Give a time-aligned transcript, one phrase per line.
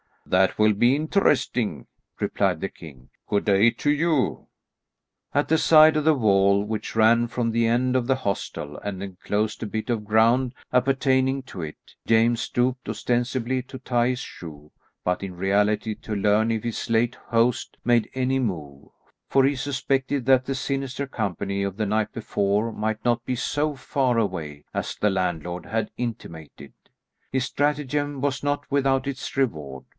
[0.25, 1.87] "That will be interesting,"
[2.19, 3.09] replied the king.
[3.27, 4.85] "Good day to you." [Illustration: "FIVE STALWART
[5.35, 7.95] RUFFIANS FELL UPON HIM."] At the side of the wall, which ran from the end
[7.97, 13.61] of the hostel and enclosed a bit of ground appertaining to it, James stooped ostensibly
[13.63, 14.71] to tie his shoe,
[15.03, 18.87] but in reality to learn if his late host made any move,
[19.29, 23.75] for he suspected that the sinister company of the night before might not be so
[23.75, 26.73] far away as the landlord had intimated.
[27.31, 29.83] His stratagem was not without its reward.